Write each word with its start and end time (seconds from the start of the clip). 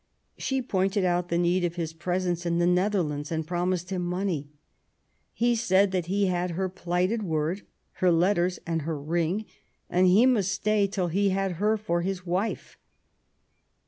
She 0.35 0.63
pointed 0.63 1.05
out 1.05 1.29
the 1.29 1.37
need 1.37 1.63
of 1.63 1.75
his 1.75 1.93
presence 1.93 2.43
in 2.43 2.57
the 2.57 2.65
Netherlands 2.65 3.31
and 3.31 3.45
promised 3.45 3.91
him 3.91 4.01
money; 4.01 4.49
he 5.31 5.53
said 5.53 5.91
that 5.91 6.07
he 6.07 6.25
had 6.25 6.49
her 6.49 6.69
plighted 6.69 7.21
word, 7.21 7.61
her 7.91 8.11
letters, 8.11 8.57
and 8.65 8.81
her 8.81 8.99
ring, 8.99 9.45
and 9.91 10.07
he 10.07 10.25
must 10.25 10.51
stay 10.51 10.87
till 10.87 11.09
he 11.09 11.29
had 11.29 11.57
her 11.61 11.77
for 11.77 12.01
his 12.01 12.25
wife. 12.25 12.77